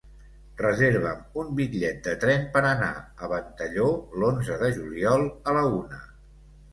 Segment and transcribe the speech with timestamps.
[0.59, 2.87] Reserva'm un bitllet de tren per anar
[3.27, 3.85] a Ventalló
[4.23, 6.01] l'onze de juliol a la una.